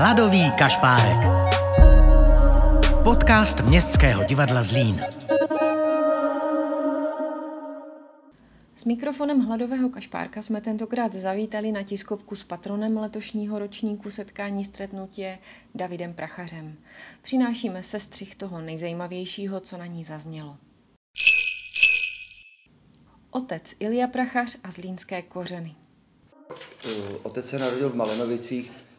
[0.00, 1.18] Hladový kašpárek.
[3.04, 5.00] Podcast Městského divadla Zlín.
[8.76, 15.38] S mikrofonem Hladového kašpárka jsme tentokrát zavítali na tiskovku s patronem letošního ročníku setkání stretnutě
[15.74, 16.76] Davidem Prachařem.
[17.22, 20.56] Přinášíme sestřih toho nejzajímavějšího, co na ní zaznělo.
[23.30, 25.74] Otec Ilia Prachař a zlínské kořeny.
[27.22, 28.89] Otec se narodil v Malenovicích.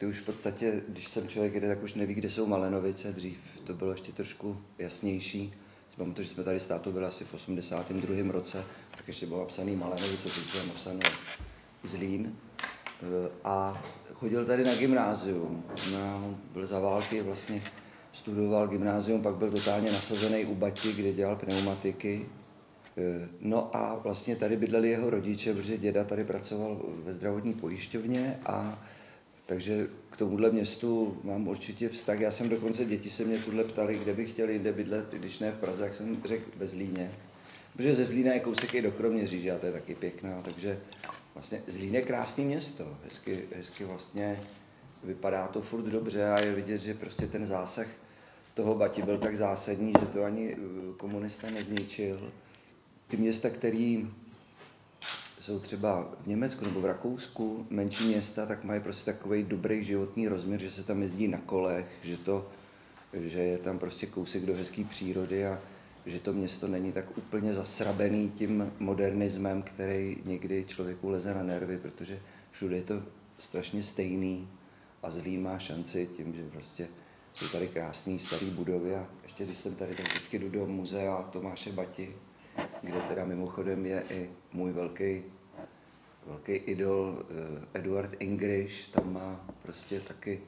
[0.00, 3.12] Ty už v podstatě, když jsem člověk jede, tak už neví, kde jsou Malenovice.
[3.12, 5.54] Dřív to bylo ještě trošku jasnější.
[5.88, 8.32] Si pamatuju, že jsme tady s tátou byli asi v 82.
[8.32, 8.64] roce,
[8.96, 11.04] tak ještě bylo napsaný Malenovice, teď bylo napsané
[11.84, 12.36] Zlín.
[13.44, 13.82] A
[14.14, 15.64] chodil tady na gymnázium.
[15.92, 17.62] No, byl za války, vlastně
[18.12, 22.26] studoval gymnázium, pak byl totálně nasazený u Bati, kde dělal pneumatiky
[22.96, 28.40] Eh, no a vlastně tady bydleli jeho rodiče, protože děda tady pracoval ve zdravotní pojišťovně
[28.46, 28.82] a
[29.50, 32.20] takže k tomuhle městu mám určitě vztah.
[32.20, 35.52] Já jsem dokonce, děti se mě tuhle ptali, kde bych chtěl jinde bydlet, když ne
[35.52, 37.10] v Praze, jak jsem řekl ve Zlíně.
[37.76, 40.80] Protože ze Zlína je kousek i do Kroměříže a to je taky pěkná, takže
[41.34, 44.40] vlastně Zlín je krásné město, hezky, hezky vlastně
[45.04, 47.86] vypadá to furt dobře a je vidět, že prostě ten zásah
[48.54, 50.58] toho Bati byl tak zásadní, že to ani eh,
[50.96, 52.32] komunista nezničil
[53.08, 54.02] ty města, které
[55.50, 60.28] jsou třeba v Německu nebo v Rakousku, menší města, tak mají prostě takový dobrý životní
[60.28, 62.48] rozměr, že se tam jezdí na kolech, že, to,
[63.12, 65.58] že je tam prostě kousek do hezké přírody a
[66.06, 71.78] že to město není tak úplně zasrabený tím modernismem, který někdy člověku leze na nervy,
[71.78, 72.20] protože
[72.50, 73.02] všude je to
[73.38, 74.48] strašně stejný
[75.02, 76.88] a zlý má šanci tím, že prostě
[77.34, 81.22] jsou tady krásné staré budovy a ještě když jsem tady, tak vždycky jdu do muzea
[81.22, 82.16] Tomáše Bati,
[82.82, 85.22] kde teda mimochodem je i můj velký,
[86.30, 87.18] velký idol
[87.74, 90.40] eh, Eduard English, tam má prostě taky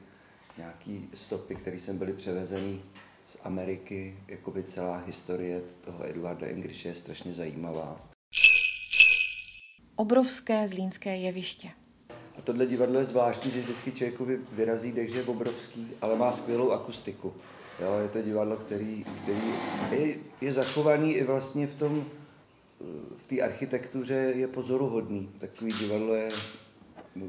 [0.57, 2.81] nějaký stopy, které sem byly převezený
[3.25, 8.09] z Ameriky, jakoby celá historie toho Eduarda Englishe je strašně zajímavá.
[9.95, 11.69] Obrovské zlínské jeviště.
[12.37, 16.31] A tohle divadlo je zvláštní, že vždycky člověku vyrazí dech, že je obrovský, ale má
[16.31, 17.33] skvělou akustiku.
[17.79, 19.53] Jo, je to divadlo, který, který
[19.91, 22.05] je, je zachovaný i vlastně v tom,
[23.17, 25.29] v té architektuře je pozoruhodný.
[25.37, 26.29] Takový divadlo je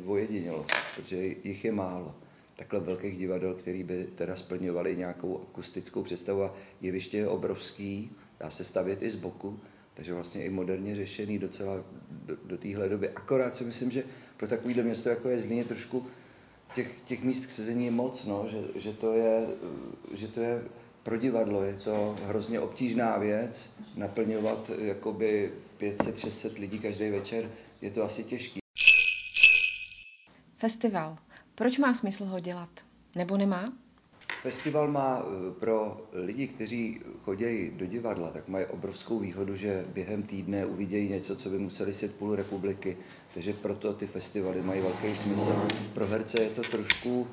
[0.06, 2.14] ojedinělo, protože jich je málo.
[2.56, 8.10] Takhle velkých divadel, který by teda splňovaly nějakou akustickou představu a jeviště je obrovský,
[8.40, 9.60] dá se stavět i z boku,
[9.94, 13.08] takže vlastně i moderně řešený docela do, do téhle doby.
[13.08, 14.04] Akorát si myslím, že
[14.36, 16.06] pro takovýhle město, jako je Zlín, je trošku
[16.74, 19.46] těch, těch míst k sezení je moc, no, že, že, to je,
[20.14, 20.62] že to je
[21.04, 27.50] pro divadlo je to hrozně obtížná věc, naplňovat jakoby 500-600 lidí každý večer,
[27.82, 28.60] je to asi těžký.
[30.56, 31.18] Festival.
[31.54, 32.70] Proč má smysl ho dělat?
[33.14, 33.64] Nebo nemá?
[34.42, 40.22] Festival má eh, pro lidi, kteří chodí do divadla, tak mají obrovskou výhodu, že během
[40.22, 42.96] týdne uvidějí něco, co by museli set půl republiky.
[43.34, 45.66] Takže proto ty festivaly mají velký smysl.
[45.94, 47.26] Pro herce je to trošku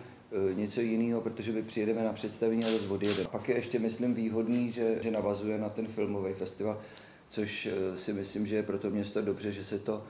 [0.53, 3.29] něco jiného, protože my přijedeme na představení a zase odjedeme.
[3.31, 6.81] Pak je ještě, myslím, výhodný, že, že navazuje na ten filmový festival,
[7.29, 10.03] což eh, si myslím, že je pro to město dobře, že se to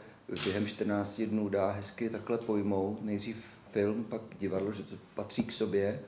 [0.43, 3.05] během 14 dnů dá hezky takhle pojmout.
[3.05, 5.99] Nejdřív film, pak divadlo, že to patří k sobě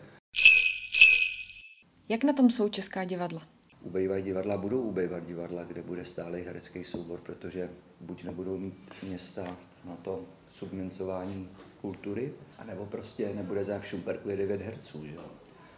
[2.09, 3.47] jak na tom jsou česká divadla?
[3.83, 7.69] Ubejvají divadla, budou ubejvat divadla, kde bude stálý herecký soubor, protože
[8.01, 11.49] buď nebudou mít města na to subvencování
[11.81, 15.05] kultury, anebo prostě nebude za v Šumperku je 9 herců.
[15.07, 15.15] Že?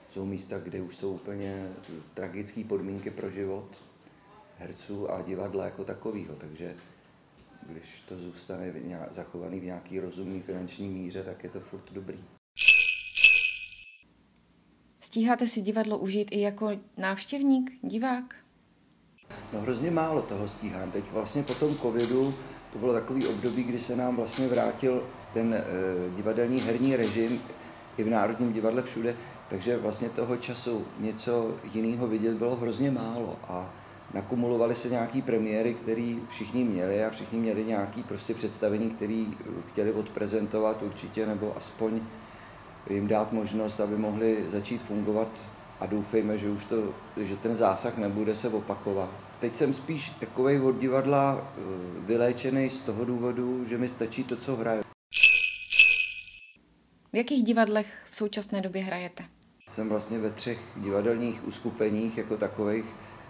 [0.10, 1.70] Jsou místa, kde už jsou úplně
[2.14, 3.68] tragické podmínky pro život
[4.58, 6.76] herců a divadla jako takového, takže
[7.70, 8.74] když to zůstane
[9.12, 12.18] zachovaný v nějaký rozumný finanční míře, tak je to furt dobrý.
[15.16, 18.36] Stíháte si divadlo užít i jako návštěvník, divák?
[19.54, 20.92] No hrozně málo toho stíhám.
[20.92, 22.34] Teď vlastně po tom covidu
[22.70, 25.64] to bylo takový období, kdy se nám vlastně vrátil ten e,
[26.16, 27.42] divadelní herní režim
[27.98, 29.16] i v Národním divadle všude,
[29.48, 33.74] takže vlastně toho času něco jiného vidět bylo hrozně málo a
[34.14, 39.26] nakumulovaly se nějaký premiéry, které všichni měli a všichni měli nějaký prostě představení, které
[39.66, 42.02] chtěli odprezentovat určitě, nebo aspoň
[42.90, 45.28] jim dát možnost, aby mohli začít fungovat
[45.80, 49.10] a doufejme, že už to, že ten zásah nebude se opakovat.
[49.40, 51.62] Teď jsem spíš takový od divadla eh,
[52.06, 54.84] vyléčený z toho důvodu, že mi stačí to, co hraju.
[57.14, 59.24] V jakých divadlech v současné době hrajete?
[59.70, 62.86] Jsem vlastně ve třech divadelních uskupeních jako takových.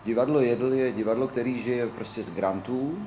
[0.05, 2.97] Divadlo Jedl je divadlo, který žije prostě z grantů,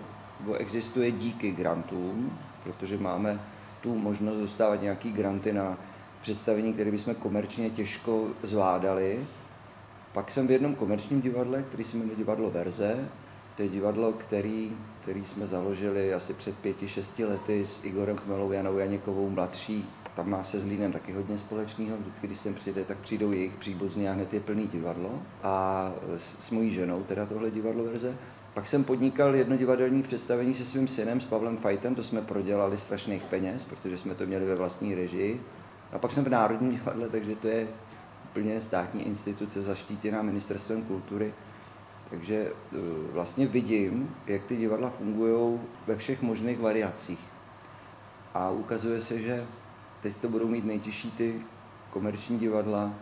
[0.41, 3.41] nebo existuje díky grantům, protože máme
[3.83, 5.79] tu možnost dostávat nějaký granty na
[6.23, 9.27] představení, které bychom komerčně těžko zvládali.
[10.13, 13.09] Pak jsem v jednom komerčním divadle, který se jmenuje Divadlo Verze,
[13.59, 18.53] to je divadlo, který, který jsme založili asi před pěti, šesti lety s Igorem Chmelou,
[18.53, 19.89] Janou Janěkovou mladší.
[20.17, 21.97] Tam má se s Línem taky hodně společného.
[21.97, 25.23] Vždycky, když sem přijde, tak přijdou jejich příbuzní a hned je plný divadlo.
[25.43, 28.17] A s, s mojí ženou, teda tohle divadlo verze.
[28.55, 32.79] Pak jsem podnikal jedno divadelní představení se svým synem, s Pavlem Fajtem, to jsme prodělali
[32.79, 35.41] strašných peněz, protože jsme to měli ve vlastní režii.
[35.93, 37.69] A pak jsem v Národním divadle, takže to je
[38.25, 41.33] úplně státní instituce zaštítěná ministerstvem kultury.
[42.11, 42.77] Takže eh,
[43.13, 47.21] vlastně vidím, jak ty divadla fungují ve všech možných variacích.
[48.35, 49.47] A ukazuje se, že
[50.01, 51.41] teď to budou mít nejtěžší ty
[51.91, 52.95] komerční divadla,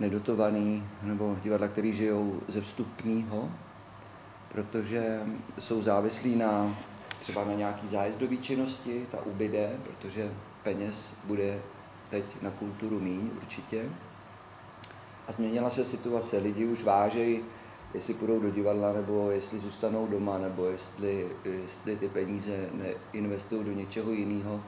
[0.00, 3.50] nedotovaný, nebo divadla, které žijou ze vstupního,
[4.48, 5.20] protože
[5.58, 6.76] jsou závislí na
[7.20, 10.30] třeba na nějaký zájezdové činnosti, ta ubyde, protože
[10.62, 11.60] peněz bude
[12.10, 13.84] teď na kulturu míň určitě.
[15.26, 17.44] A změnila se situace, lidi už vážejí
[17.94, 23.72] jestli půjdou do divadla, nebo jestli zůstanou doma, nebo jestli, jestli ty peníze neinvestují do
[23.72, 24.60] něčeho jiného.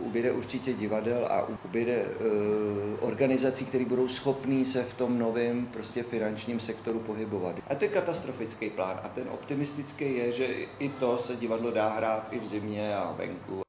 [0.00, 6.02] Ubyde určitě divadel a ubyde uh, organizací, které budou schopní se v tom novém prostě
[6.02, 7.56] finančním sektoru pohybovat.
[7.70, 9.00] A to je katastrofický plán.
[9.02, 10.46] A ten optimistický je, že
[10.78, 13.63] i to se divadlo dá hrát i v zimě a venku.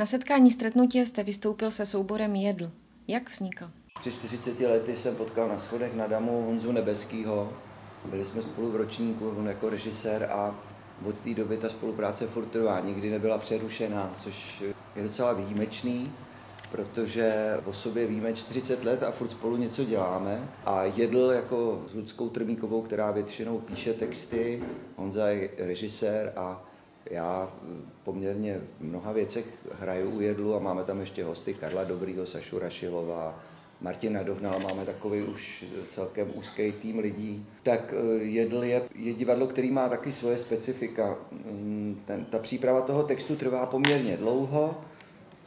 [0.00, 2.70] Na setkání stretnutí jste vystoupil se souborem Jedl.
[3.08, 3.70] Jak vznikl?
[4.00, 7.52] Při 40 lety jsem potkal na schodech na Damu Honzu Nebeskýho.
[8.10, 10.54] Byli jsme spolu v ročníku, on jako režisér a
[11.04, 14.64] od té doby ta spolupráce furt trvá, nikdy nebyla přerušená, což
[14.96, 16.12] je docela výjimečný,
[16.70, 20.48] protože o sobě víme 40 let a furt spolu něco děláme.
[20.64, 24.62] A jedl jako s Ludskou Trmíkovou, která většinou píše texty,
[24.96, 26.69] Honza je režisér a
[27.10, 27.52] já
[28.04, 32.58] poměrně v mnoha věcech hraju u jedlu a máme tam ještě hosty Karla Dobrýho, Sašu
[32.58, 33.42] Rašilová,
[33.80, 39.46] Martina Dohnala, máme takový už celkem úzký tým lidí, tak eh, Jedl je, je divadlo,
[39.46, 41.16] který má taky svoje specifika.
[41.32, 44.80] Mm, ten, ta příprava toho textu trvá poměrně dlouho,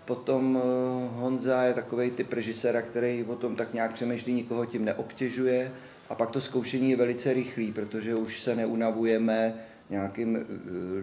[0.05, 4.85] potom eh, Honza je takový typ režiséra, který o tom tak nějak přemýšlí, nikoho tím
[4.85, 5.71] neobtěžuje.
[6.09, 10.41] A pak to zkoušení je velice rychlý, protože už se neunavujeme nějakým eh,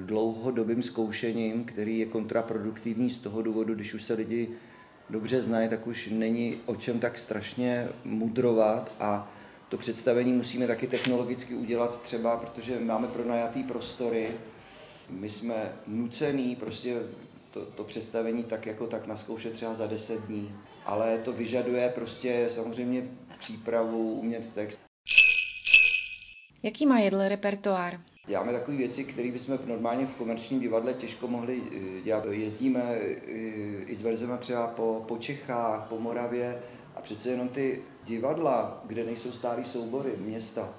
[0.06, 4.48] dlouhodobým zkoušením, který je kontraproduktivní z toho důvodu, když už se lidi
[5.10, 9.32] dobře znají, tak už není o čem tak strašně mudrovat a
[9.69, 14.31] to představení musíme taky technologicky udělat třeba, protože máme pronajatý prostory,
[15.10, 16.96] my jsme nucený prostě
[17.50, 20.54] to, to představení tak jako tak naskoušet třeba za 10 dní,
[20.84, 23.08] ale to vyžaduje prostě samozřejmě
[23.38, 24.89] přípravu, umět text.
[26.62, 28.01] Jaký má jedle repertoár?
[28.27, 32.25] Děláme takové věci, které bychom normálně v komerčním divadle těžko mohli eh, dělat.
[32.31, 33.05] Jezdíme eh,
[33.87, 36.62] i s verzema třeba po, po Čechách, po Moravě
[36.97, 40.75] a přece jenom ty divadla, kde nejsou stálý soubory, města,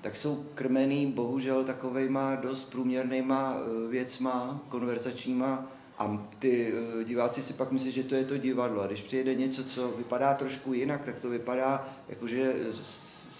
[0.00, 6.72] tak jsou krmený bohužel takovejma dost průměrnýma eh, věcma, konverzačníma a ty
[7.04, 8.82] diváci si pak myslí, že to je to divadlo.
[8.82, 12.54] A když přijede něco, co vypadá trošku jinak, tak to vypadá, jakože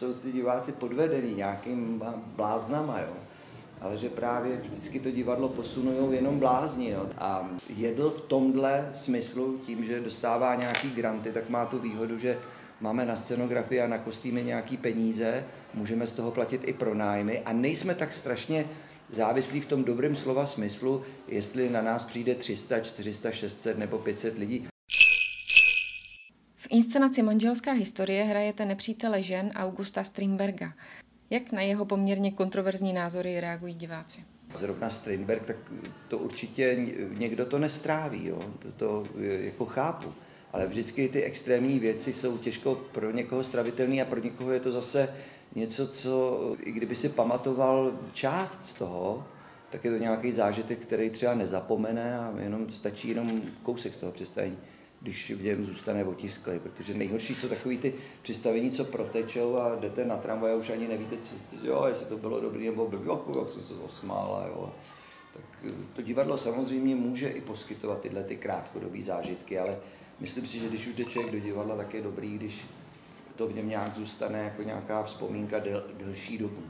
[0.03, 2.03] jsou ty diváci podvedení nějakým
[2.37, 3.01] bláznama.
[3.01, 3.13] Jo
[3.81, 6.91] ale že právě vždycky to divadlo posunují jenom blázni.
[6.91, 7.07] Jo.
[7.19, 12.39] A jedl v tomhle smyslu, tím, že dostává nějaký granty, tak má tu výhodu, že
[12.81, 17.53] máme na scenografii a na kostýmy nějaký peníze, můžeme z toho platit i pronájmy a
[17.53, 18.67] nejsme tak strašně
[19.11, 24.39] závislí v tom dobrém slova smyslu, jestli na nás přijde 300, 400, 600 nebo 500
[24.39, 24.72] lidí.
[26.73, 30.73] Inscenaci Manželská historie hrajete nepřítele žen Augusta Strindberga.
[31.31, 34.25] Jak na jeho poměrně kontroverzní názory reagují diváci?
[34.59, 35.57] Zrovna Strindberg, tak
[36.09, 36.87] to určitě
[37.19, 38.45] někdo to nestráví, jo?
[38.59, 40.13] To, to jako chápu.
[40.53, 44.73] Ale vždycky ty extrémní věci jsou těžko pro někoho stravitelné a pro někoho je to
[44.73, 45.15] zase
[45.55, 49.27] něco, co i kdyby si pamatoval část z toho,
[49.73, 54.13] tak je to nějaký zážitek, který třeba nezapomene a jenom stačí jenom kousek z toho
[54.13, 54.57] představení
[55.03, 60.05] když v něm zůstane otisklý, protože nejhorší jsou takový ty představení, co protečou a jdete
[60.05, 63.51] na tramvaj a už ani nevíte, co, jo, jestli to bylo dobrý nebo blbý, jak
[63.51, 64.73] jsem se zasmála, jo.
[65.33, 69.77] Tak eh, to divadlo samozřejmě může i poskytovat tyhle ty krátkodobé zážitky, ale
[70.21, 72.65] myslím si, že když už jde člověk do divadla, tak je dobrý, když
[73.37, 76.63] to v něm nějak zůstane jako nějaká vzpomínka del, delší dobu.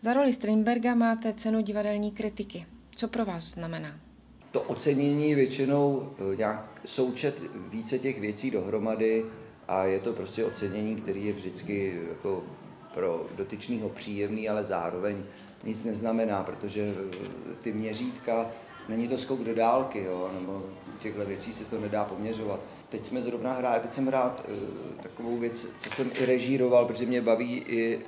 [0.00, 2.66] Za roli Strindberga máte cenu divadelní kritiky.
[2.96, 4.11] Co pro vás znamená?
[4.52, 9.24] To ocenění většinou eh, nějak součet více těch věcí dohromady
[9.68, 12.42] a je to prostě ocenění, který je vždycky jako
[12.94, 15.22] pro dotyčného příjemný, ale zároveň
[15.64, 17.16] nic neznamená, protože eh,
[17.62, 18.46] ty měřítka
[18.88, 20.62] není to skok do dálky, jo, nebo
[21.00, 22.60] těchto věcí se to nedá poměřovat.
[22.88, 24.54] Teď jsme zrovna hráli, teď jsem hrál uh,
[25.02, 28.00] takovou věc, co jsem i režíroval, protože mě baví i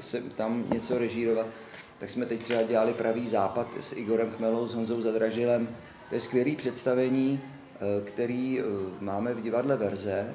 [0.00, 1.46] se tam něco režírovat,
[1.98, 5.68] tak jsme teď třeba dělali Pravý západ s Igorem Chmelou, s Honzou Zadražilem.
[6.08, 8.66] To je skvělé představení, uh, který uh,
[9.00, 10.34] máme v divadle Verze,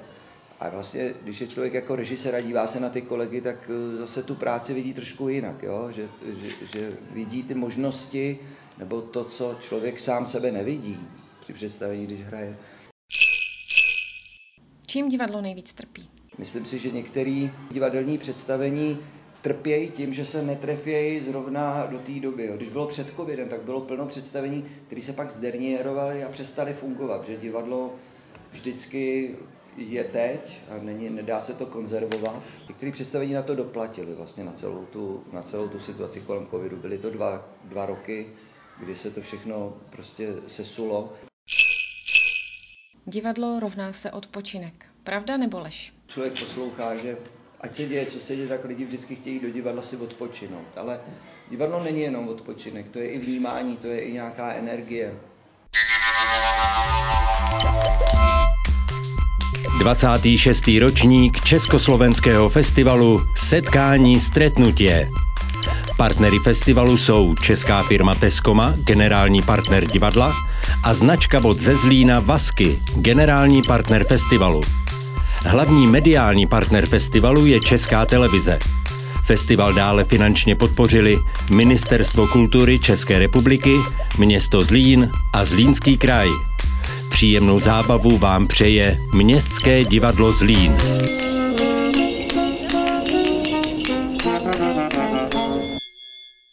[0.59, 4.23] a vlastně, když je člověk jako režisér a dívá se na ty kolegy, tak zase
[4.23, 5.91] tu práci vidí trošku jinak, jo?
[5.91, 8.39] Že, že, že vidí ty možnosti,
[8.77, 10.99] nebo to, co člověk sám sebe nevidí
[11.39, 12.57] při představení, když hraje.
[14.87, 16.09] Čím divadlo nejvíc trpí?
[16.37, 18.99] Myslím si, že některé divadelní představení
[19.43, 22.45] trpějí tím, že se netrefějí zrovna do té doby.
[22.45, 22.55] Jo.
[22.57, 27.25] Když bylo před covidem, tak bylo plno představení, které se pak zdernierovaly a přestaly fungovat,
[27.25, 27.95] že divadlo
[28.51, 29.35] vždycky
[29.77, 32.41] je teď a není, nedá se to konzervovat.
[32.67, 36.77] Některé představení na to doplatili vlastně na celou tu, na celou tu situaci kolem covidu.
[36.77, 38.27] Byly to dva, dva roky,
[38.79, 41.13] kdy se to všechno prostě sesulo.
[43.05, 44.85] Divadlo rovná se odpočinek.
[45.03, 45.93] Pravda nebo lež?
[46.07, 47.17] Člověk poslouchá, že
[47.63, 50.67] ať se děje, co se děje, tak lidi vždycky chtějí do divadla si odpočinout.
[50.75, 50.99] Ale
[51.49, 55.13] divadlo není jenom odpočinek, to je i vnímání, to je i nějaká energie.
[59.79, 60.63] 26.
[60.79, 65.09] ročník Československého festivalu Setkání stretnutie.
[65.97, 70.33] Partnery festivalu jsou česká firma Teskoma, generální partner divadla,
[70.83, 74.61] a značka bod ze Zlína Vasky, generální partner festivalu.
[75.45, 78.59] Hlavní mediální partner festivalu je Česká televize.
[79.25, 81.17] Festival dále finančně podpořili
[81.49, 83.75] Ministerstvo kultury České republiky,
[84.17, 86.29] město Zlín a Zlínský kraj.
[87.09, 90.75] Příjemnou zábavu vám přeje Městské divadlo Zlín.